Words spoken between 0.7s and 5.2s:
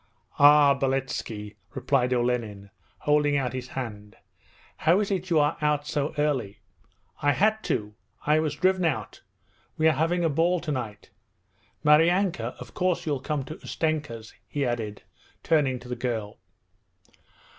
Beletski,' replied Olenin, holding out his hand. 'How is